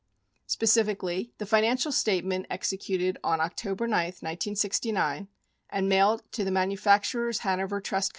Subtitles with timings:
[0.47, 5.27] Specifically, the financial statement executed on October 9, 1969,
[5.69, 8.09] and mailed to the Manufacturers Hanover Trust Co.